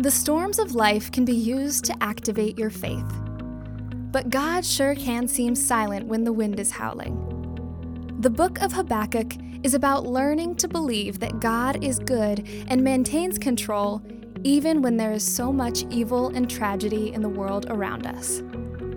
[0.00, 3.12] The storms of life can be used to activate your faith.
[4.12, 7.16] But God sure can seem silent when the wind is howling.
[8.20, 9.32] The book of Habakkuk
[9.64, 14.00] is about learning to believe that God is good and maintains control
[14.44, 18.44] even when there is so much evil and tragedy in the world around us.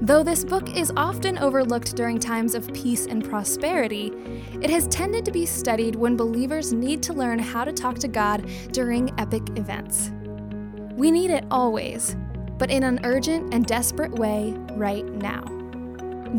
[0.04, 4.13] Though this book is often overlooked during times of peace and prosperity,
[4.61, 8.07] it has tended to be studied when believers need to learn how to talk to
[8.07, 10.11] God during epic events.
[10.93, 12.16] We need it always,
[12.57, 15.43] but in an urgent and desperate way right now.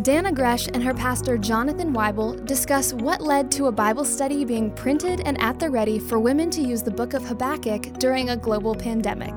[0.02, 4.70] Dannah Gresh and her pastor Jonathan Weibel discuss what led to a Bible study being
[4.70, 8.36] printed and at the ready for women to use the book of Habakkuk during a
[8.36, 9.34] global pandemic.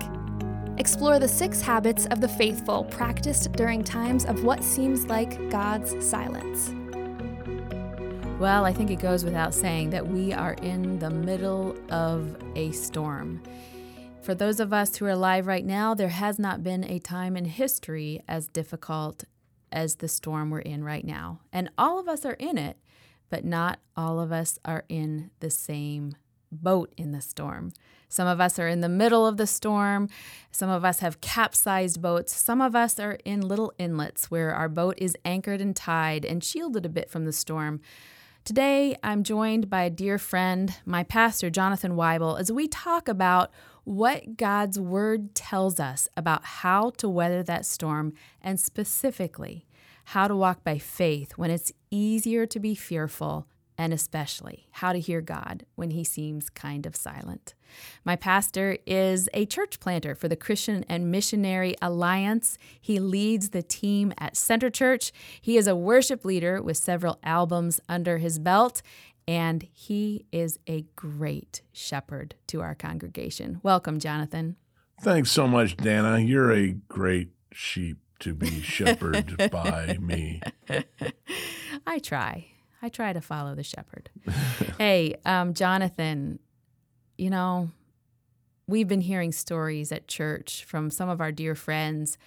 [0.78, 6.06] Explore the six habits of the faithful practiced during times of what seems like God's
[6.06, 6.74] silence.
[8.40, 12.72] Well, I think it goes without saying that we are in the middle of a
[12.72, 13.42] storm.
[14.26, 17.38] For those of us who are alive right now, there has not been a time
[17.38, 19.26] in history as difficult
[19.72, 21.42] as the storm we're in right now.
[21.54, 22.78] And all of us are in it,
[23.30, 26.16] but not all of us are in the same
[26.52, 27.72] boat in the storm.
[28.10, 30.10] Some of us are in the middle of the storm.
[30.50, 32.36] Some of us have capsized boats.
[32.36, 36.44] Some of us are in little inlets where our boat is anchored and tied and
[36.44, 37.80] shielded a bit from the storm.
[38.44, 43.52] Today, I'm joined by a dear friend, my pastor, Jonathan Weibel, as we talk about
[43.86, 49.66] what God's Word tells us about how to weather that storm and specifically
[50.10, 53.48] how to walk by faith when it's easier to be fearful
[53.78, 57.54] and especially how to hear God when he seems kind of silent.
[58.06, 62.58] My pastor is a church planter for the Christian and Missionary Alliance.
[62.80, 65.12] He leads the team at Center Church.
[65.42, 68.82] He is a worship leader with several albums under his belt,
[69.28, 73.60] and he is a great shepherd to our congregation.
[73.64, 74.56] Welcome, Jonathan.
[75.02, 76.26] Thanks so much, Dannah.
[76.26, 80.42] You're a great sheep to be shepherded by me.
[81.88, 82.48] I try.
[82.82, 84.10] I try to follow the shepherd.
[84.78, 86.40] hey, um, Jonathan,
[87.18, 87.72] you know,
[88.68, 92.18] we've been hearing stories at church from some of our dear friends.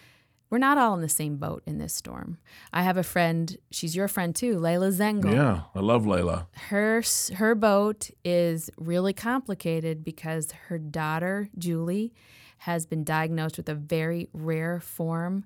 [0.50, 2.38] We're not all in the same boat in this storm.
[2.72, 5.32] I have a friend, she's your friend too, Layla Zengel.
[5.32, 6.46] Yeah, I love Layla.
[6.68, 7.02] Her
[7.34, 12.14] her boat is really complicated because her daughter, Julie,
[12.58, 15.44] has been diagnosed with a very rare form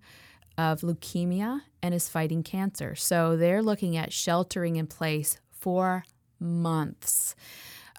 [0.56, 2.94] of leukemia and is fighting cancer.
[2.94, 6.04] So they're looking at sheltering in place for
[6.38, 7.34] months.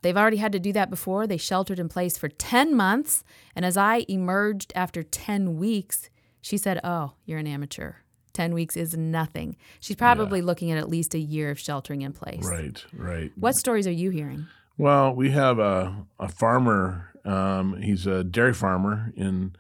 [0.02, 1.26] They've already had to do that before.
[1.26, 3.24] They sheltered in place for 10 months.
[3.56, 6.10] And as I emerged after 10 weeks,
[6.44, 7.94] she said, Oh, you're an amateur.
[8.34, 9.56] 10 weeks is nothing.
[9.80, 10.46] She's probably yeah.
[10.46, 12.44] looking at at least a year of sheltering in place.
[12.44, 13.32] Right, right.
[13.36, 14.48] What stories are you hearing?
[14.78, 17.12] Well, we have a, a farmer.
[17.24, 19.56] Um, he's a dairy farmer in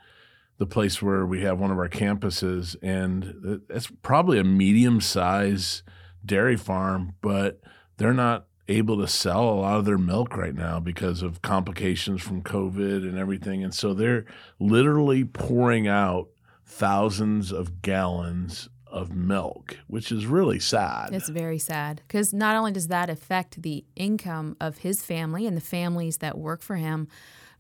[0.57, 5.83] the place where we have one of our campuses, and it's probably a medium size
[6.25, 7.61] dairy farm, but
[7.97, 12.21] they're not able to sell a lot of their milk right now because of complications
[12.21, 13.63] from COVID and everything.
[13.63, 14.25] And so they're
[14.59, 16.29] literally pouring out
[16.73, 21.13] thousands of gallons of milk, which is really sad.
[21.13, 25.55] It's very sad because not only does that affect the income of his family and
[25.55, 27.07] the families that work for him,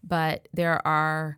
[0.03, 1.37] but there are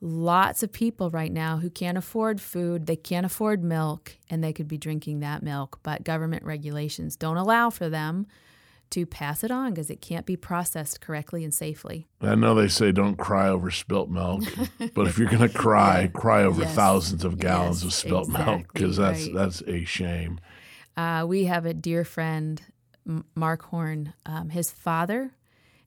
[0.00, 4.52] lots of people right now who can't afford food, they can't afford milk, and they
[4.52, 8.26] could be drinking that milk, but government regulations don't allow for them
[8.90, 12.06] to pass it on because it can't be processed correctly and safely.
[12.20, 14.44] I know they say don't cry over spilt milk,
[14.94, 16.06] but if you're going to cry, yeah.
[16.08, 16.74] cry over yes.
[16.74, 19.34] thousands of gallons yes, of spilt exactly milk because that's right.
[19.34, 20.40] that's a shame.
[20.96, 22.62] Uh, we have a dear friend,
[23.34, 24.14] Mark Horn.
[24.26, 25.32] Um, his father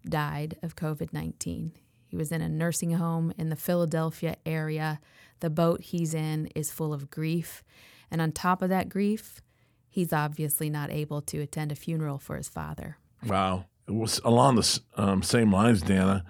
[0.08, 1.74] died of COVID 19.
[2.08, 5.00] He was in a nursing home in the Philadelphia area.
[5.40, 7.64] The boat he's in is full of grief.
[8.12, 9.42] And on top of that grief,
[9.92, 12.98] he's obviously not able to attend a funeral for his father.
[13.28, 13.66] Wow.
[13.88, 16.24] It was along the um, same lines, Dannah.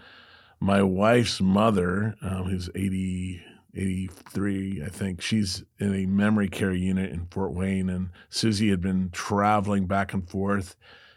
[0.59, 3.41] My wife's mother, um, who's 80,
[3.75, 7.89] 83, I think, she's in a memory care unit in Fort Wayne.
[7.89, 10.75] And Susie had been traveling back and forth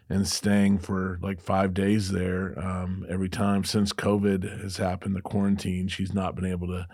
[0.08, 5.23] and staying for like five days there um, every time since COVID has happened, the
[5.23, 5.88] quarantine.
[5.88, 6.87] She's not been able to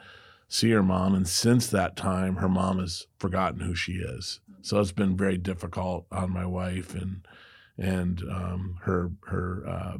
[0.51, 4.41] see her mom, and since that time, her mom has forgotten who she is.
[4.61, 7.27] So it's been very difficult on my wife and
[7.79, 9.99] and um, her her uh,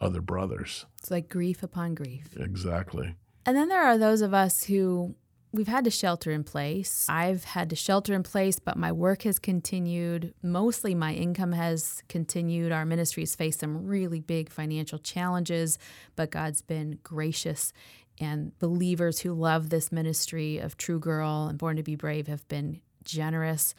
[0.00, 0.86] other brothers.
[0.98, 2.34] It's like grief upon grief.
[2.38, 3.16] Exactly.
[3.44, 5.16] And then there are those of us who
[5.52, 7.06] We've had to shelter in place.
[7.08, 10.32] I've had to shelter in place, but my work has continued.
[10.44, 12.70] Mostly my income has continued.
[12.70, 15.76] Our ministry has faced some really big financial challenges,
[16.14, 17.72] but God's been gracious
[18.20, 22.46] and believers who love this ministry of True Girl and Born to Be Brave have
[22.48, 23.74] been generous.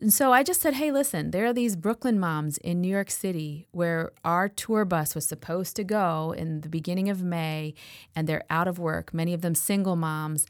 [0.00, 3.10] And so I just said, hey, listen, there are these Brooklyn moms in New York
[3.10, 7.74] City where our tour bus was supposed to go in the beginning of May,
[8.14, 10.46] and they're out of work, many of them single moms.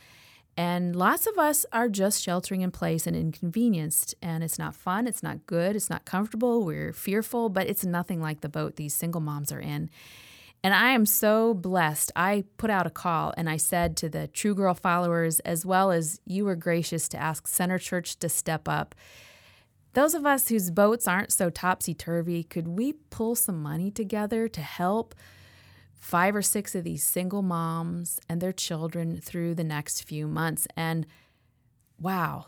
[0.55, 4.15] And lots of us are just sheltering in place and inconvenienced.
[4.21, 8.21] And it's not fun, it's not good, it's not comfortable, we're fearful, but it's nothing
[8.21, 9.89] like the boat these single moms are in.
[10.65, 12.11] And I am so blessed.
[12.17, 15.91] I put out a call and I said to the True Girl followers, as well
[15.93, 18.95] as you were gracious to ask Center Church to step up.
[19.95, 24.49] Those of us whose boats aren't so topsy turvy, could we pull some money together
[24.49, 25.15] to help
[25.95, 30.67] five or six of these single moms and their children through the next few months?
[30.77, 31.07] And
[32.01, 32.47] wow,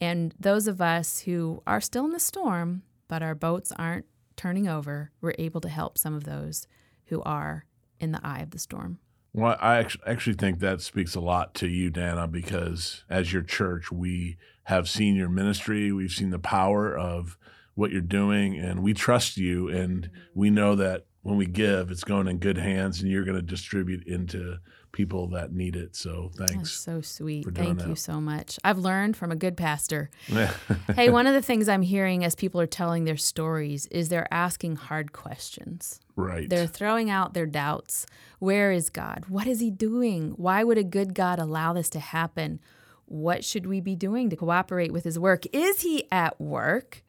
[0.00, 4.06] And those of us who are still in the storm, but our boats aren't
[4.36, 6.66] turning over, we're able to help some of those
[7.06, 7.66] who are
[8.00, 8.98] in the eye of the storm.
[9.34, 13.90] Well, I actually think that speaks a lot to you, Dannah, because as your church,
[13.90, 15.90] we have seen your ministry.
[15.90, 17.38] We've seen the power of
[17.74, 20.56] what you're doing and we trust you and we mm-hmm.
[20.56, 24.06] know that when we give it's going in good hands and you're going to distribute
[24.06, 24.58] into
[24.92, 25.96] people that need it.
[25.96, 27.46] So thanks That's so sweet.
[27.54, 27.88] thank that.
[27.88, 28.58] you so much.
[28.62, 30.10] I've learned from a good pastor.
[30.94, 34.32] Hey one of the things i'm hearing as people are telling their stories is they're
[34.32, 36.00] asking hard questions.
[36.14, 36.48] Right.
[36.48, 38.06] They're throwing out their doubts.
[38.38, 39.24] Where is god?
[39.28, 40.32] What is he doing?
[40.32, 42.60] Why would a good god allow this to happen?
[43.06, 45.44] What should we be doing to cooperate with his work?
[45.52, 47.02] Is he at work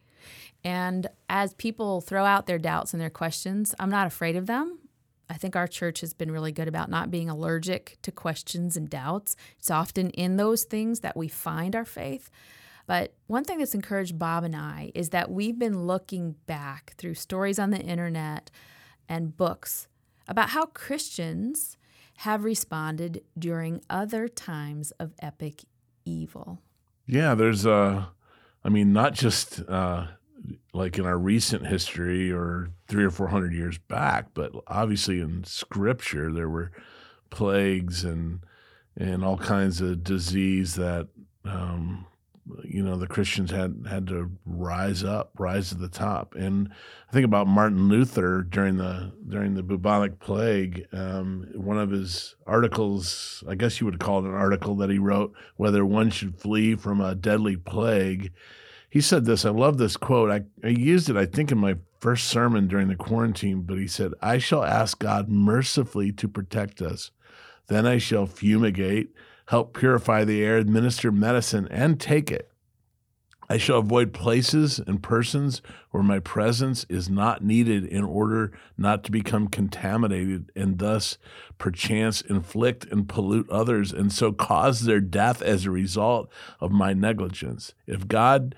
[0.64, 4.80] and as people throw out their doubts and their questions, I'm not afraid of them.
[5.30, 8.90] I think our church has been really good about not being allergic to questions and
[8.90, 9.36] doubts.
[9.58, 12.30] It's often in those things that we find our faith.
[12.86, 17.16] But one thing that's encouraged Bob and I is that we've been looking back through
[17.16, 18.52] stories on the internet
[19.08, 19.88] and books
[20.28, 21.78] about how Christians
[22.18, 25.64] have responded during other times of epic
[26.06, 26.60] evil.
[27.06, 28.06] Yeah, there's, uh,
[28.64, 30.08] I mean, not just uh,
[30.74, 35.44] like in our recent history or three or four hundred years back, but obviously in
[35.44, 36.72] Scripture there were
[37.30, 38.42] plagues and
[38.96, 41.08] and all kinds of disease that
[41.46, 42.06] um,
[42.64, 46.36] you know the Christians had had to rise up, rise to the top.
[46.36, 46.70] And
[47.10, 50.86] I think about Martin Luther during the during the bubonic plague.
[50.92, 55.00] Um, one of his articles, I guess you would call it an article that he
[55.00, 58.32] wrote, whether one should flee from a deadly plague
[58.94, 59.44] he said this.
[59.44, 60.30] I love this quote.
[60.30, 63.88] I, I used it, I think, in my first sermon during the quarantine, but he
[63.88, 67.10] said, I shall ask God mercifully to protect us.
[67.70, 69.10] Then I shall fumigate,
[69.48, 72.52] help purify the air, administer medicine, and take it.
[73.50, 79.04] I shall avoid places and persons where my presence is not needed in order not
[79.06, 81.18] to become contaminated and thus
[81.58, 86.94] perchance inflict and pollute others and so cause their death as a result of my
[86.94, 87.74] negligence.
[87.88, 88.54] If God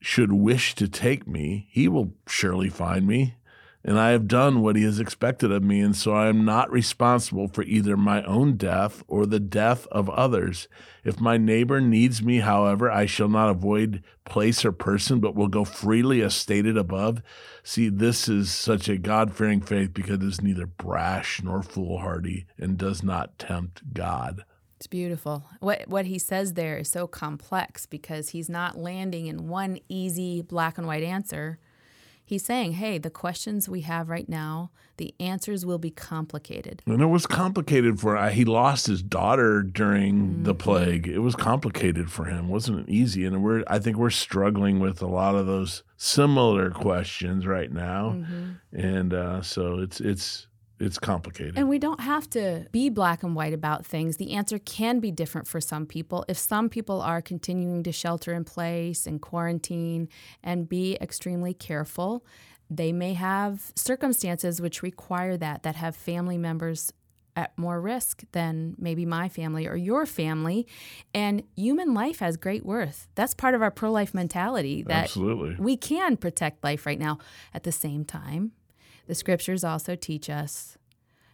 [0.00, 3.36] should wish to take me, he will surely find me.
[3.82, 6.70] And I have done what he has expected of me, and so I am not
[6.70, 10.68] responsible for either my own death or the death of others.
[11.02, 15.48] If my neighbor needs me, however, I shall not avoid place or person, but will
[15.48, 17.22] go freely as stated above.
[17.62, 22.44] See, this is such a God fearing faith because it is neither brash nor foolhardy
[22.58, 24.44] and does not tempt God.
[24.80, 25.44] It's beautiful.
[25.58, 30.40] What what he says there is so complex because he's not landing in one easy
[30.40, 31.58] black and white answer.
[32.24, 37.02] He's saying, "Hey, the questions we have right now, the answers will be complicated." And
[37.02, 40.42] it was complicated for uh, he lost his daughter during mm-hmm.
[40.44, 41.06] the plague.
[41.06, 42.46] It was complicated for him.
[42.46, 46.70] It wasn't easy, and we're I think we're struggling with a lot of those similar
[46.70, 48.52] questions right now, mm-hmm.
[48.72, 50.46] and uh, so it's it's
[50.80, 51.58] it's complicated.
[51.58, 54.16] And we don't have to be black and white about things.
[54.16, 56.24] The answer can be different for some people.
[56.26, 60.08] If some people are continuing to shelter in place and quarantine
[60.42, 62.24] and be extremely careful,
[62.70, 66.92] they may have circumstances which require that, that have family members
[67.36, 70.66] at more risk than maybe my family or your family.
[71.14, 73.08] And human life has great worth.
[73.14, 75.56] That's part of our pro life mentality that Absolutely.
[75.58, 77.18] we can protect life right now.
[77.52, 78.52] At the same time,
[79.10, 80.78] the scriptures also teach us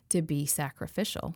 [0.09, 1.35] to be sacrificial.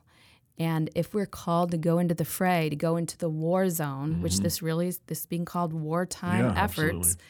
[0.59, 4.13] And if we're called to go into the fray, to go into the war zone,
[4.13, 4.23] mm-hmm.
[4.23, 7.25] which this really is this being called wartime yeah, efforts, absolutely.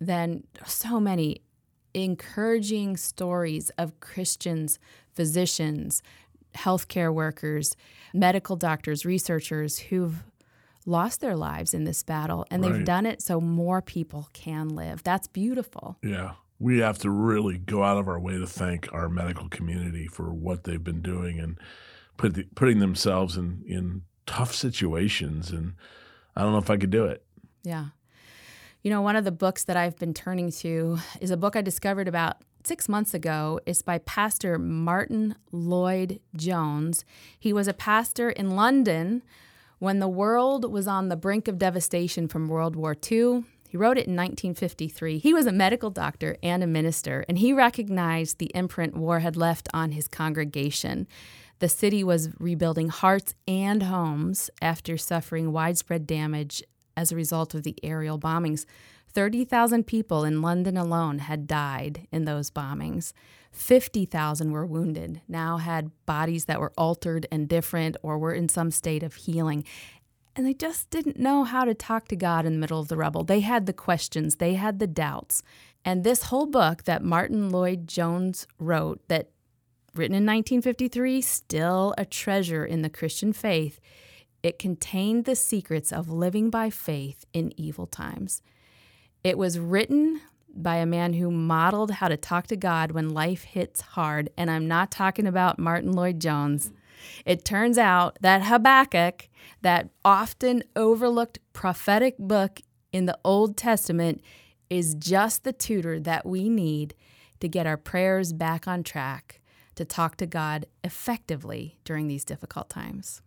[0.00, 1.42] then so many
[1.94, 4.78] encouraging stories of Christians,
[5.12, 6.00] physicians,
[6.54, 7.74] healthcare workers,
[8.12, 10.22] medical doctors, researchers who've
[10.86, 15.02] lost their lives in this battle, and they've done it so more people can live.
[15.02, 15.96] That's beautiful.
[16.04, 16.34] Yeah.
[16.58, 20.32] We have to really go out of our way to thank our medical community for
[20.32, 21.58] what they've been doing and
[22.16, 25.50] put the, putting themselves in, in tough situations.
[25.50, 25.74] And
[26.36, 27.24] I don't know if I could do it.
[27.62, 27.86] Yeah.
[28.82, 31.62] You know, one of the books that I've been turning to is a book I
[31.62, 33.60] discovered about six months ago.
[33.66, 37.04] It's by Pastor Martin Lloyd Jones.
[37.38, 39.22] He was a pastor in London
[39.78, 43.44] when the world was on the brink of devastation from World War II.
[43.74, 45.18] He wrote it in 1953.
[45.18, 49.36] He was a medical doctor and a minister, and he recognized the imprint war had
[49.36, 51.08] left on his congregation.
[51.58, 56.62] The city was rebuilding hearts and homes after suffering widespread damage
[56.96, 58.64] as a result of the aerial bombings.
[59.12, 63.12] 30,000 people in London alone had died in those bombings.
[63.50, 68.70] 50,000 were wounded, now had bodies that were altered and different or were in some
[68.70, 69.64] state of healing.
[70.36, 72.96] And they just didn't know how to talk to God in the middle of the
[72.96, 73.22] rubble.
[73.22, 75.42] They had the questions, they had the doubts.
[75.84, 79.30] And this whole book that Martyn Lloyd-Jones wrote, that
[79.94, 83.78] written in 1953, still a treasure in the Christian faith,
[84.42, 88.42] it contained the secrets of living by faith in evil times.
[89.22, 90.20] It was written
[90.56, 94.50] by a man who modeled how to talk to God when life hits hard, and
[94.50, 96.72] I'm not talking about Martyn Lloyd-Jones.
[97.24, 99.28] It turns out that Habakkuk,
[99.62, 102.60] that often overlooked prophetic book
[102.92, 104.20] in the Old Testament,
[104.70, 106.94] is just the tutor that we need
[107.40, 109.40] to get our prayers back on track
[109.74, 113.22] to talk to God effectively during these difficult times.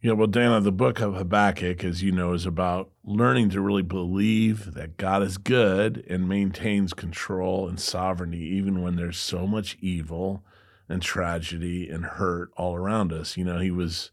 [0.00, 3.82] Yeah, well, Dannah, the book of Habakkuk, as you know, is about learning to really
[3.82, 9.76] believe that God is good and maintains control and sovereignty, even when there's so much
[9.80, 10.44] evil
[10.88, 13.36] and tragedy and hurt all around us.
[13.36, 14.10] You know, he was,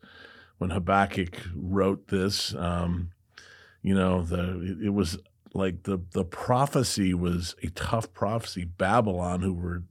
[0.58, 3.12] when Habakkuk wrote this, um,
[3.82, 5.20] you know, the it was
[5.54, 8.66] like the the prophecy was a tough prophecy.
[8.66, 9.84] Babylon, who were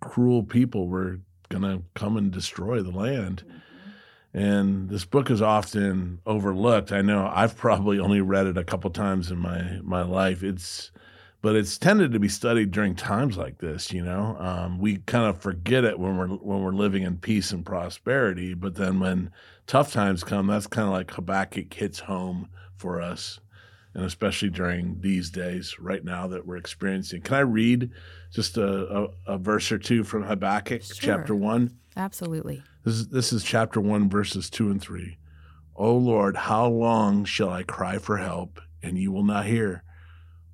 [0.00, 3.42] cruel people, were going to come and destroy the land.
[4.34, 6.92] And this book is often overlooked.
[6.92, 10.42] I know I've probably only read it a couple times in my my life.
[10.42, 10.90] It's
[11.42, 13.92] but it's tended to be studied during times like this.
[13.92, 17.52] You know, um, we kind of forget it when we're when we're living in peace
[17.52, 18.54] and prosperity.
[18.54, 19.30] But then when
[19.66, 23.40] tough times come, that's kind of like Habakkuk hits home for us,
[23.94, 27.22] and especially during these days right now that we're experiencing.
[27.22, 27.90] Can I read
[28.32, 30.96] just a, a, a verse or two from Habakkuk Sure.
[31.16, 31.76] chapter one?
[31.96, 32.62] Absolutely.
[32.84, 35.16] This is, this is chapter 1, verses 2 and 3.
[35.74, 39.82] O Lord, how long shall I cry for help, and you will not hear?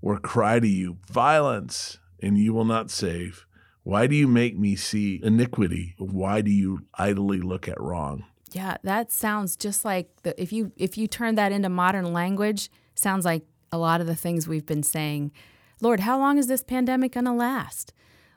[0.02, 3.46] Or cry to you, violence, and you will not save?
[3.84, 5.94] Why do you make me see iniquity?
[5.98, 8.24] Why do you idly look at wrong?
[8.52, 12.70] Yeah, that sounds just like the, if you if you turn that into modern language,
[12.94, 15.32] sounds like a lot of the things we've been saying.
[15.80, 17.92] Lord, how long is this pandemic going to last?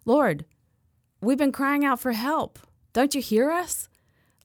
[0.06, 0.46] Lord,
[1.22, 2.58] we've been crying out for help.
[2.94, 3.90] Don't you hear us?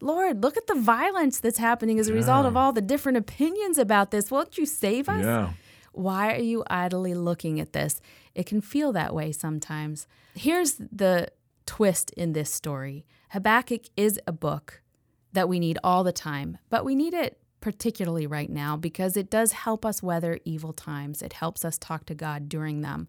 [0.03, 3.79] Lord, look at the violence that's happening as a result of all the different opinions
[3.79, 4.31] about this.
[4.31, 5.23] Won't you save us?
[5.23, 5.51] Yeah.
[5.93, 8.01] Why are you idly looking at this?
[8.35, 10.07] It can feel that way sometimes.
[10.35, 11.29] Here's the
[11.67, 14.83] twist in this story Habakkuk is a book
[15.33, 19.31] that we need all the time, but we need it particularly right now because it
[19.31, 21.23] does help us weather evil times.
[21.23, 23.07] It helps us talk to God during them.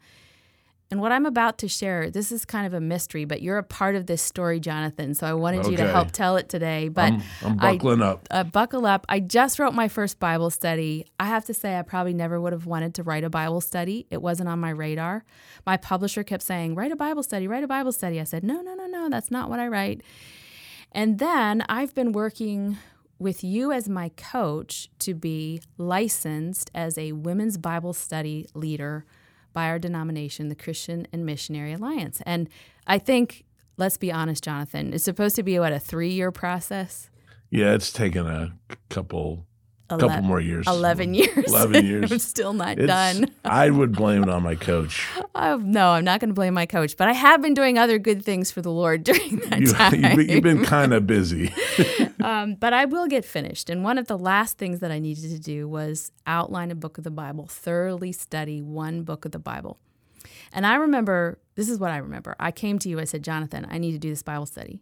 [0.92, 3.64] And what I'm about to share, this is kind of a mystery, but you're a
[3.64, 5.14] part of this story, Jonathan.
[5.14, 6.90] So I wanted you to help tell it today.
[6.90, 8.28] But I'm, I'm I- buckling up.
[8.30, 9.06] uh, buckle up.
[9.08, 11.06] I just wrote my first Bible study.
[11.18, 14.06] I have to say, I probably never would have wanted to write a Bible study.
[14.12, 15.24] It wasn't on my radar.
[15.66, 18.20] My publisher kept saying, Write a Bible study, write a Bible study.
[18.20, 20.02] I said, No, no, no, no, that's not what I write.
[20.92, 22.78] And then I've been working
[23.18, 29.06] with you as my coach to be licensed as a women's Bible study leader
[29.54, 32.22] by our denomination, the Christian and Missionary Alliance.
[32.26, 32.50] And
[32.88, 33.44] I think,
[33.78, 37.10] let's be honest, Jonathan, it's supposed to be what a three year process.
[37.50, 38.54] Yeah, it's taken a
[38.90, 39.46] couple
[39.92, 40.68] Ele- couple more years.
[40.68, 41.48] 11 years.
[41.48, 42.12] 11 years.
[42.12, 43.30] I'm still not It's- done.
[43.46, 45.08] I would blame it on my coach.
[45.34, 47.98] Oh, no, I'm not going to blame my coach, but I have been doing other
[47.98, 49.94] good things for the Lord during that You, time.
[50.04, 51.52] you've been, you've been kind of busy.
[52.22, 53.70] um, but I will get finished.
[53.70, 56.98] And one of the last things that I needed to do was outline a book
[56.98, 59.80] of the Bible, thoroughly study one book of the Bible.
[60.54, 62.36] And I remember, this is what I remember.
[62.40, 64.82] I came to you, I said, Jonathan, I need to do this Bible study.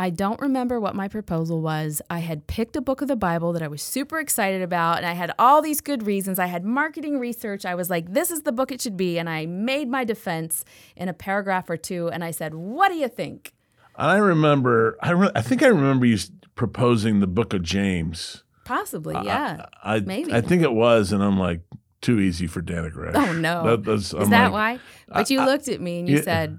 [0.00, 2.00] I don't remember what my proposal was.
[2.08, 5.06] I had picked a book of the Bible that I was super excited about, and
[5.06, 6.38] I had all these good reasons.
[6.38, 7.64] I had marketing research.
[7.66, 9.18] I was like, this is the book it should be.
[9.18, 10.64] And I made my defense
[10.96, 13.52] in a paragraph or two, and I said, What do you think?
[13.96, 16.16] I remember, I, re- I think I remember you
[16.54, 18.44] proposing the book of James.
[18.64, 19.66] Possibly, yeah.
[19.82, 20.32] I, I, Maybe.
[20.32, 21.62] I think it was, and I'm like,
[22.00, 23.16] too easy for Dannah Gresh.
[23.16, 23.64] Oh no.
[23.64, 24.78] That, that's, Is I'm that like, why?
[25.08, 26.22] But you looked at me and you Yeah.
[26.22, 26.58] said,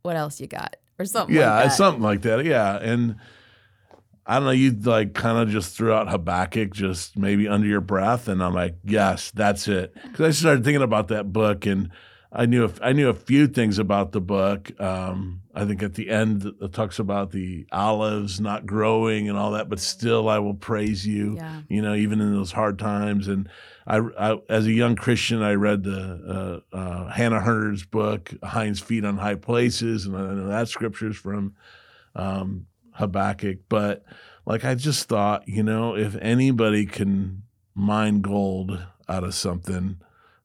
[0.00, 1.34] "What else you got?" Or something.
[1.34, 1.72] Yeah, like that.
[1.74, 2.44] something like that.
[2.44, 3.16] Yeah, and
[4.26, 4.50] I don't know.
[4.50, 8.54] You like kind of just threw out Habakkuk, just maybe under your breath, and I'm
[8.54, 9.94] like, yes, that's it.
[9.94, 11.90] Because I started thinking about that book, and
[12.38, 14.70] I knew a, I knew a few things about the book.
[14.78, 19.52] Um, I think at the end it talks about the olives not growing and all
[19.52, 21.36] that, but still I will praise you.
[21.36, 21.62] Yeah.
[21.68, 23.26] You know, even in those hard times.
[23.26, 23.48] And
[23.86, 28.80] I, I as a young Christian, I read the uh, uh, Hannah Hurnard's book, Hinds'
[28.80, 31.54] Feet on High Places, and I know that scripture's from
[32.14, 33.60] um, Habakkuk.
[33.70, 34.04] But
[34.44, 40.00] like I just thought, you know, if anybody can mine gold out of something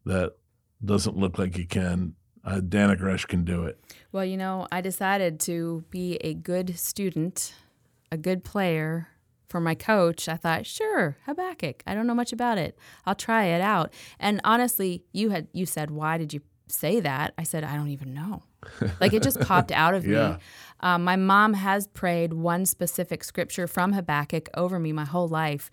[0.05, 0.35] that
[0.83, 3.79] doesn't look like you can, uh, Dannah Gresh can do it.
[4.11, 7.53] Well, you know, I decided to be a good student,
[8.11, 9.07] a good player
[9.47, 10.27] for my coach.
[10.29, 11.83] I thought, sure, Habakkuk.
[11.85, 12.77] I don't know much about it.
[13.05, 13.93] I'll try it out.
[14.19, 17.33] And honestly, you had you said, why did you say that?
[17.37, 18.43] I said, I don't even know.
[18.99, 20.29] like it just popped out of Yeah.
[20.31, 20.37] me.
[20.79, 25.69] Um, my mom has prayed one specific scripture from Habakkuk over me my whole life,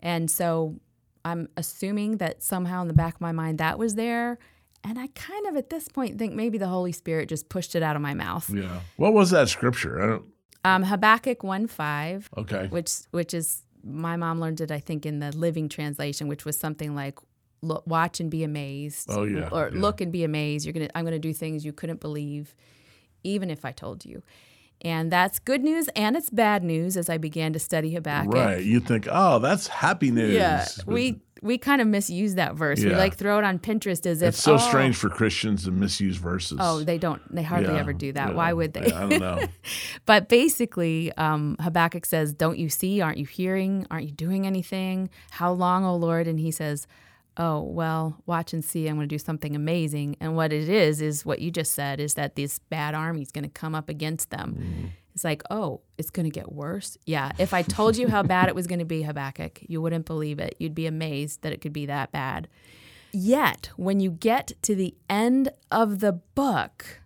[0.00, 0.76] and so
[1.24, 4.38] I'm assuming that somehow in the back of my mind that was there.
[4.82, 7.82] And I kind of at this point think maybe the Holy Spirit just pushed it
[7.82, 8.48] out of my mouth.
[8.48, 8.80] Yeah.
[8.96, 10.02] What was that scripture?
[10.02, 10.24] I don't.
[10.64, 12.66] Um, Habakkuk 1 5, Okay.
[12.68, 16.58] which which is my mom learned it I think in the Living Translation, which was
[16.58, 17.18] something like
[17.62, 19.08] look, watch and be amazed.
[19.10, 19.80] Oh, yeah, Or yeah.
[19.80, 20.64] look and be amazed.
[20.64, 22.54] You're gonna I'm gonna do things you couldn't believe,
[23.22, 24.22] even if I told you.
[24.82, 28.32] And that's good news and it's bad news as I began to study Habakkuk.
[28.32, 28.64] Right.
[28.64, 30.34] You think, oh, that's happy news.
[30.34, 30.66] Yeah.
[30.86, 32.80] We we kind of misuse that verse.
[32.80, 35.70] We like throw it on Pinterest as if It's so oh, strange for Christians to
[35.70, 36.58] misuse verses.
[36.60, 37.22] Oh, they don't.
[37.34, 38.30] They hardly Yeah, ever do that.
[38.30, 38.34] yeah.
[38.34, 38.92] Why would they?
[38.92, 39.40] I don't know.
[40.06, 43.00] But basically, um, Habakkuk says, Don't you see?
[43.00, 43.86] Aren't you hearing?
[43.90, 45.08] Aren't you doing anything?
[45.30, 46.26] How long, O Lord?
[46.26, 46.86] And he says,
[47.36, 48.88] Oh, well, watch and see.
[48.88, 50.16] I'm going to do something amazing.
[50.20, 53.30] And what it is, is what you just said, is that this bad army is
[53.30, 54.56] going to come up against them.
[54.58, 54.86] Mm-hmm.
[55.14, 56.96] It's like, oh, it's going to get worse.
[57.04, 57.32] Yeah.
[57.38, 60.38] If I told you how bad it was going to be, Habakkuk, you wouldn't believe
[60.38, 60.54] it.
[60.58, 62.48] You'd be amazed that it could be that bad.
[63.12, 67.00] Yet, when you get to the end of the book,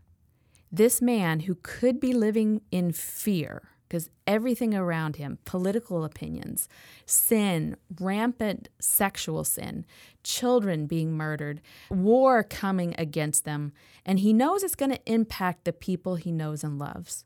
[0.71, 6.69] this man who could be living in fear because everything around him political opinions,
[7.07, 9.87] sin, rampant sexual sin,
[10.25, 13.73] children being murdered, war coming against them,
[14.05, 17.25] and he knows it's going to impact the people he knows and loves.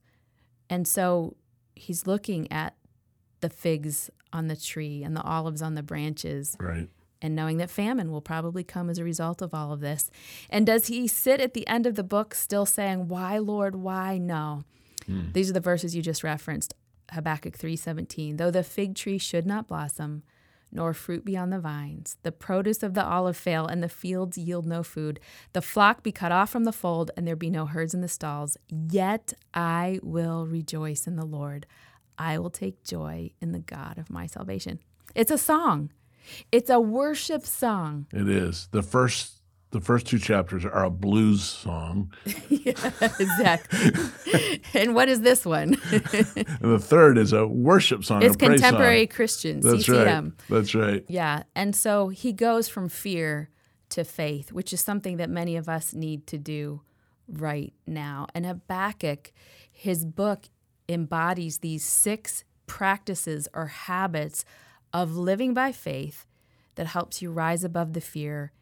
[0.68, 1.36] And so
[1.74, 2.74] he's looking at
[3.40, 6.90] the figs on the tree and the olives on the branches right.
[7.22, 10.10] and knowing that famine will probably come as a result of all of this.
[10.50, 14.18] And does he sit at the end of the book still saying, "Why, Lord, why?"
[14.18, 14.64] No.
[15.08, 15.32] Hmm.
[15.32, 16.74] These are the verses you just referenced.
[17.10, 18.36] Habakkuk 3:17.
[18.36, 20.22] Though the fig tree should not blossom,
[20.70, 24.36] nor fruit be on the vines, the produce of the olive fail, and the fields
[24.36, 25.18] yield no food,
[25.54, 28.08] the flock be cut off from the fold, and there be no herds in the
[28.08, 31.66] stalls, yet I will rejoice in the Lord.
[32.18, 34.80] I will take joy in the God of my salvation.
[35.14, 35.90] It's a song.
[36.52, 38.06] It's a worship song.
[38.12, 38.68] It is.
[38.70, 39.37] The first
[39.70, 42.12] the first two chapters are a blues song.
[42.48, 42.72] yeah,
[43.18, 44.60] exactly.
[44.74, 45.76] and what is this one?
[46.60, 48.22] And the third is a worship song.
[48.22, 49.14] it's contemporary Song.
[49.14, 50.24] Christian, That's CCM.
[50.24, 50.32] right.
[50.48, 51.04] That's right.
[51.08, 51.42] Yeah.
[51.54, 53.50] And so he goes from fear
[53.90, 56.82] to faith, which is something that many of us need to do
[57.28, 58.26] right now.
[58.34, 59.32] And Habakkuk,
[59.70, 60.44] his book
[60.88, 64.44] embodies these six practices or habits
[64.92, 66.26] of living by faith
[66.76, 68.52] that helps you rise above the fear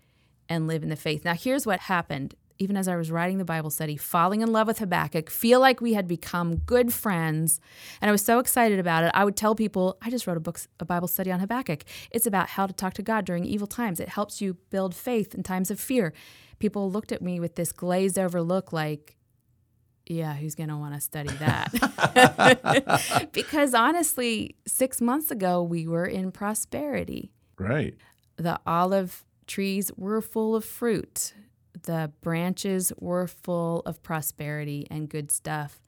[0.49, 1.25] and live in the faith.
[1.25, 2.35] Now, here's what happened.
[2.59, 5.83] Even as I was writing the Bible study, falling in love with Habakkuk, feel like
[5.83, 7.61] we had become good friends,
[8.01, 9.11] and I was so excited about it.
[9.13, 11.85] I would tell people, I just wrote a book, a Bible study on Habakkuk.
[12.11, 14.01] It's about how to talk to God during evil times.
[14.01, 16.15] It helps you build faith in times of fear.
[16.59, 19.17] People looked at me with this glazed over look, like,
[20.07, 23.29] yeah, who's going to want to study that?
[23.33, 27.95] because honestly, six months ago, we were in prosperity Right.
[28.39, 31.35] the olive trees were full of fruit.
[31.83, 35.81] The branches were full of prosperity and good stuff.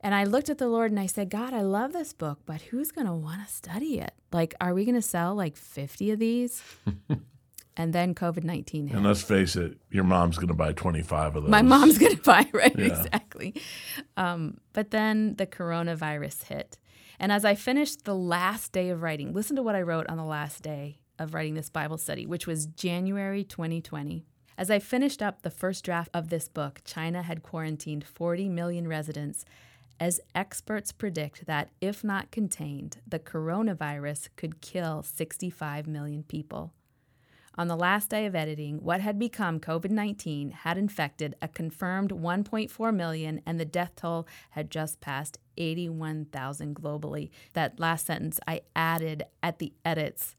[0.00, 2.62] And I looked at the Lord and I said, God, I love this book, but
[2.62, 4.12] who's going to want to study it?
[4.32, 6.62] Like, are we going to sell like 50 of these?
[7.76, 8.96] and then COVID 19 hit.
[8.96, 11.50] And let's face it, your mom's going to buy 25 of those.
[11.50, 12.74] My mom's going to buy, right?
[12.78, 12.86] Yeah.
[12.86, 13.54] Exactly.
[14.16, 16.78] Um, but then the coronavirus hit.
[17.18, 20.16] And as I finished the last day of writing, listen to what I wrote on
[20.16, 24.24] the last day of writing this Bible study, which was January 2020.
[24.58, 28.88] As I finished up the first draft of this book, China had quarantined 40 million
[28.88, 29.44] residents
[30.00, 36.72] as experts predict that, if not contained, the coronavirus could kill 65 million people.
[37.58, 42.10] On the last day of editing, what had become COVID 19 had infected a confirmed
[42.10, 47.28] 1.4 million, and the death toll had just passed 81,000 globally.
[47.52, 50.36] That last sentence I added at the edits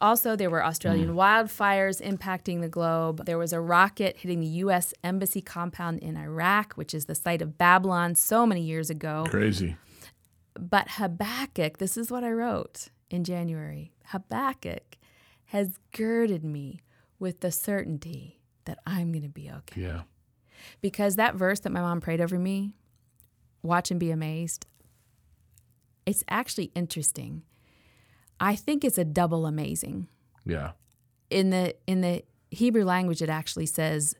[0.00, 1.14] also, there were Australian mm.
[1.14, 3.26] wildfires impacting the globe.
[3.26, 4.94] There was a rocket hitting the U.S.
[5.02, 9.26] Embassy compound in Iraq, which is the site of Babylon so many years ago.
[9.28, 9.76] Crazy.
[10.58, 14.96] But Habakkuk, this is what I wrote in January Habakkuk
[15.46, 16.80] has girded me
[17.18, 19.82] with the certainty that I'm going to be okay.
[19.82, 20.02] Yeah.
[20.80, 22.74] Because that verse that my mom prayed over me,
[23.62, 24.66] watch and be amazed,
[26.04, 27.42] it's actually interesting
[28.40, 30.08] I think it's a double amazing.
[30.44, 30.72] Yeah.
[31.30, 34.14] In the in the Hebrew language it actually says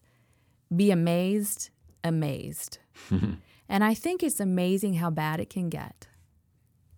[0.74, 1.70] be amazed,
[2.02, 2.78] amazed.
[3.10, 6.08] and I think it's amazing how bad it can get.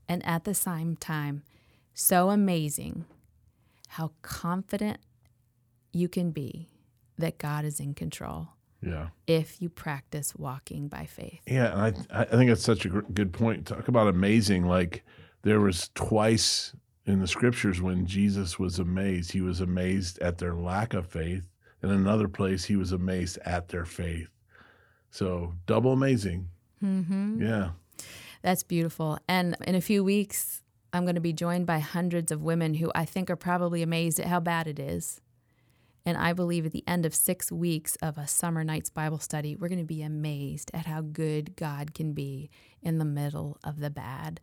[0.08, 1.42] And at the same time,
[1.92, 3.04] so amazing
[3.88, 4.98] how confident
[5.92, 6.68] you can be
[7.18, 8.48] that God is in control.
[8.80, 9.08] Yeah.
[9.26, 11.40] If you practice walking by faith.
[11.46, 13.66] Yeah, and I I think that's such a good point.
[13.66, 14.66] Talk about amazing.
[14.66, 15.04] Like
[15.42, 16.74] there was twice
[17.08, 19.32] in the scriptures when Jesus was amazed.
[19.32, 21.42] He was amazed at their lack of faith.
[21.82, 24.28] In another place, he was amazed at their faith.
[25.10, 26.48] So double amazing.
[26.84, 27.42] Mm-hmm.
[27.42, 27.70] Yeah.
[28.42, 29.18] That's beautiful.
[29.26, 32.92] And in a few weeks, I'm going to be joined by hundreds of women who
[32.94, 35.20] I think are probably amazed at how bad it is.
[36.04, 39.56] And I believe at the end of six weeks of a summer night's Bible study,
[39.56, 42.50] we're going to be amazed at how good God can be
[42.82, 44.40] in the middle of the bad.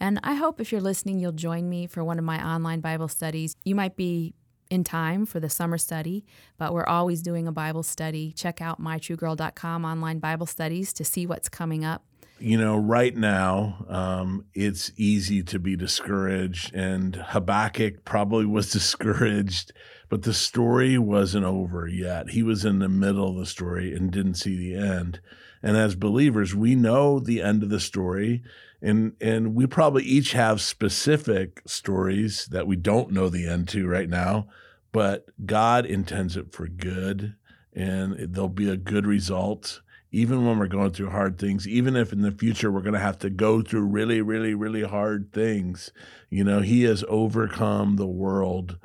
[0.00, 3.08] And I hope if you're listening, you'll join me for one of my online Bible
[3.08, 3.56] studies.
[3.64, 4.34] You might be
[4.70, 6.24] in time for the summer study,
[6.56, 8.32] but we're always doing a Bible study.
[8.32, 12.04] Check out mytruegirl.com online Bible studies to see what's coming up.
[12.40, 19.72] You know, right now, um, it's easy to be discouraged, and Habakkuk probably was discouraged,
[20.08, 22.30] but the story wasn't over yet.
[22.30, 25.20] He was in the middle of the story and didn't see the end.
[25.64, 28.44] And as believers, we know the end of the story
[28.80, 33.86] and and we probably each have specific stories that we don't know the end to
[33.86, 34.46] right now
[34.92, 37.34] but god intends it for good
[37.74, 42.12] and there'll be a good result even when we're going through hard things even if
[42.12, 45.92] in the future we're going to have to go through really really really hard things.
[46.30, 48.78] You know he has overcome the world.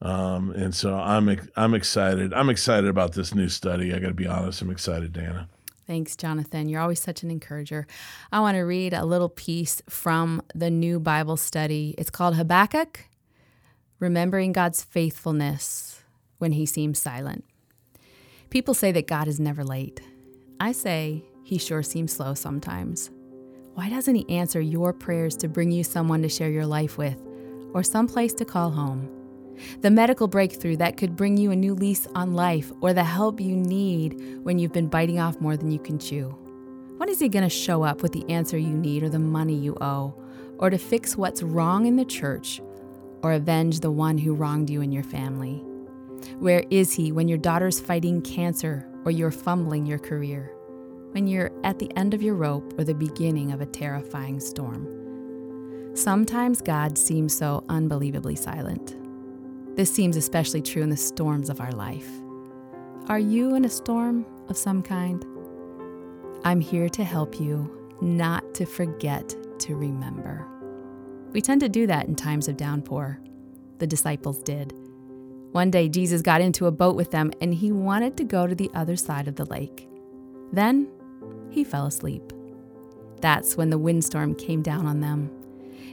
[0.00, 4.14] Um, and so i'm i'm excited i'm excited about this new study i got to
[4.14, 5.46] be honest i'm excited dannah
[5.86, 6.68] Thanks, Jonathan.
[6.68, 7.86] You're always such an encourager.
[8.30, 11.94] I want to read a little piece from the new Bible study.
[11.98, 13.06] It's called Habakkuk
[13.98, 16.02] Remembering God's Faithfulness
[16.38, 17.44] When He Seems Silent.
[18.50, 20.00] People say that God is never late.
[20.60, 23.10] I say He sure seems slow sometimes.
[23.74, 27.20] Why doesn't He answer your prayers to bring you someone to share your life with
[27.74, 29.21] or someplace to call home?
[29.80, 33.40] The medical breakthrough that could bring you a new lease on life, or the help
[33.40, 36.28] you need when you've been biting off more than you can chew.
[36.96, 39.56] When is he going to show up with the answer you need or the money
[39.56, 40.14] you owe,
[40.58, 42.60] or to fix what's wrong in the church,
[43.22, 45.64] or avenge the one who wronged you and your family?
[46.38, 50.52] Where is he when your daughter's fighting cancer or you're fumbling your career?
[51.12, 55.94] When you're at the end of your rope or the beginning of a terrifying storm?
[55.94, 58.96] Sometimes God seems so unbelievably silent.
[59.74, 62.08] This seems especially true in the storms of our life.
[63.08, 65.24] Are you in a storm of some kind?
[66.44, 70.46] I'm here to help you not to forget to remember.
[71.32, 73.18] We tend to do that in times of downpour.
[73.78, 74.74] The disciples did.
[75.52, 78.54] One day, Jesus got into a boat with them and he wanted to go to
[78.54, 79.88] the other side of the lake.
[80.52, 80.88] Then
[81.50, 82.32] he fell asleep.
[83.20, 85.30] That's when the windstorm came down on them.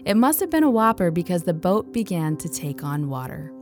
[0.03, 3.53] It must have been a whopper because the boat began to take on water.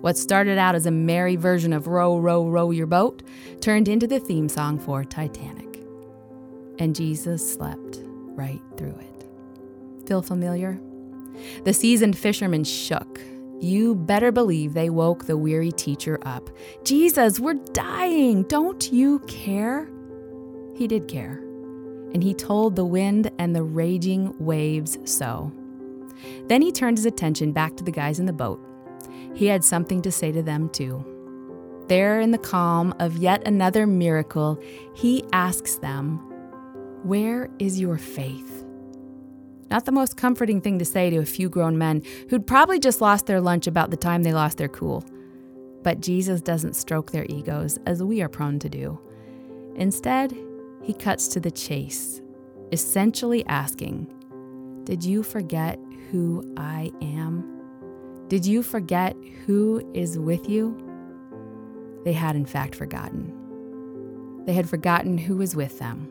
[0.00, 3.22] What started out as a merry version of Row, Row, Row Your Boat
[3.60, 5.78] turned into the theme song for Titanic.
[6.78, 10.08] And Jesus slept right through it.
[10.08, 10.80] Feel familiar?
[11.64, 13.20] The seasoned fishermen shook.
[13.60, 16.48] You better believe they woke the weary teacher up.
[16.82, 18.44] Jesus, we're dying.
[18.44, 19.86] Don't you care?
[20.76, 21.42] He did care.
[22.14, 25.52] And he told the wind and the raging waves so.
[26.46, 28.60] Then he turned his attention back to the guys in the boat
[29.34, 31.04] he had something to say to them too.
[31.88, 34.62] There, in the calm of yet another miracle,
[34.94, 36.18] he asks them,
[37.02, 38.64] Where is your faith?
[39.70, 43.00] Not the most comforting thing to say to a few grown men who'd probably just
[43.00, 45.04] lost their lunch about the time they lost their cool.
[45.82, 49.00] But Jesus doesn't stroke their egos as we are prone to do.
[49.76, 50.36] Instead,
[50.82, 52.20] he cuts to the chase.
[52.72, 54.06] essentially asking,
[54.84, 55.78] Did you forget
[56.10, 57.59] who I am?
[58.30, 60.78] Did you forget who is with you?
[62.04, 63.34] They had, in fact, forgotten.
[64.46, 66.06] They had forgotten who was with them.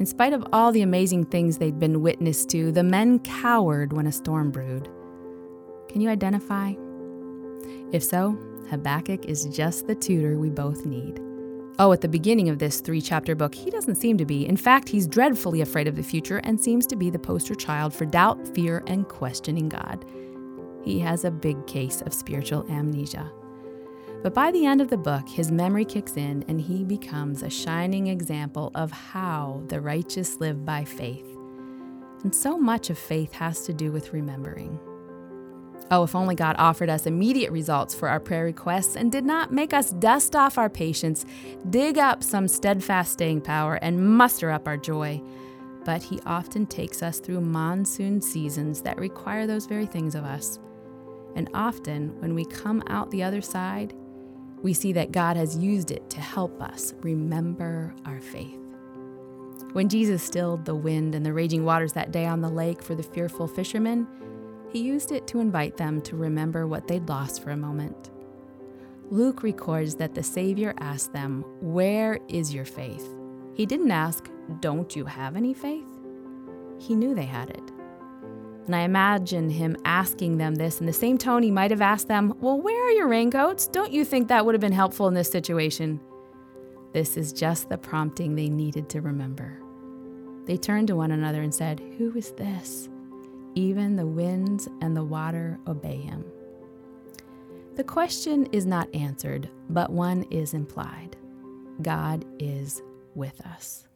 [0.00, 4.06] In spite of all the amazing things they'd been witness to, the men cowered when
[4.06, 4.88] a storm brewed.
[5.90, 6.72] Can you identify?
[7.92, 8.38] If so,
[8.70, 11.20] Habakkuk is just the tutor we both need.
[11.78, 14.46] Oh, at the beginning of this three chapter book, he doesn't seem to be.
[14.46, 17.92] In fact, he's dreadfully afraid of the future and seems to be the poster child
[17.92, 20.06] for doubt, fear, and questioning God.
[20.82, 23.30] He has a big case of spiritual amnesia.
[24.22, 27.50] But by the end of the book, his memory kicks in and he becomes a
[27.50, 31.26] shining example of how the righteous live by faith.
[32.24, 34.80] And so much of faith has to do with remembering.
[35.90, 39.52] Oh, if only God offered us immediate results for our prayer requests and did not
[39.52, 41.24] make us dust off our patience,
[41.70, 45.22] dig up some steadfast staying power, and muster up our joy.
[45.84, 50.58] But He often takes us through monsoon seasons that require those very things of us.
[51.36, 53.94] And often, when we come out the other side,
[54.62, 58.58] we see that God has used it to help us remember our faith.
[59.72, 62.94] When Jesus stilled the wind and the raging waters that day on the lake for
[62.94, 64.06] the fearful fishermen,
[64.70, 68.10] he used it to invite them to remember what they'd lost for a moment.
[69.10, 73.08] Luke records that the Savior asked them, Where is your faith?
[73.54, 74.28] He didn't ask,
[74.60, 75.86] Don't you have any faith?
[76.78, 77.72] He knew they had it.
[78.68, 82.06] And I imagine him asking them this in the same tone he might have asked
[82.06, 83.66] them, Well, where are your raincoats?
[83.66, 85.98] Don't you think that would have been helpful in this situation?
[86.92, 89.58] This is just the prompting they needed to remember.
[90.44, 92.90] They turned to one another and said, Who is this?
[93.54, 96.26] Even the winds and the water obey him.
[97.76, 101.16] The question is not answered, but one is implied
[101.80, 102.82] God is
[103.14, 103.87] with us.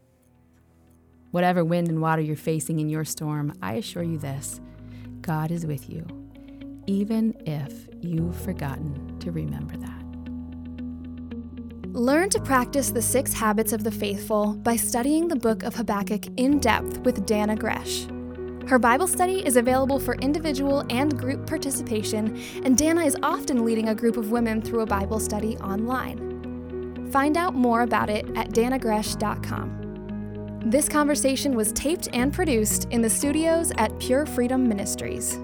[1.33, 4.61] Whatever wind and water you're facing in your storm, I assure you this
[5.23, 6.07] God is with you,
[6.87, 10.03] even if you've forgotten to remember that.
[11.95, 16.27] Learn to practice the six habits of the faithful by studying the book of Habakkuk
[16.37, 18.07] in depth with Dannah Gresh.
[18.69, 23.89] Her Bible study is available for individual and group participation, and Dannah is often leading
[23.89, 27.11] a group of women through a Bible study online.
[27.11, 29.82] Find out more about it at dannahgresh.com.
[30.65, 35.37] This conversation was taped and produced in the studios at Pure Freedom Ministries.